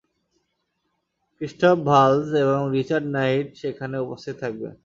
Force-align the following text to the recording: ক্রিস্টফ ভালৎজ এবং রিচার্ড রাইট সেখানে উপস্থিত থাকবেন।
ক্রিস্টফ 1.35 1.77
ভালৎজ 1.89 2.29
এবং 2.43 2.59
রিচার্ড 2.75 3.05
রাইট 3.15 3.47
সেখানে 3.61 3.95
উপস্থিত 4.05 4.35
থাকবেন। 4.43 4.73